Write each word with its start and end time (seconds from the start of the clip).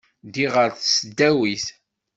Ddiɣ 0.27 0.51
ɣer 0.55 0.69
tesdawit. 0.73 1.65